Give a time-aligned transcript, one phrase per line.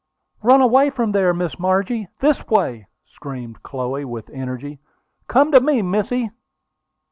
[0.41, 2.07] "Run away from there, Miss Margie!
[2.21, 4.79] This way!" screamed Chloe, with energy.
[5.27, 6.31] "Come to me, missy!"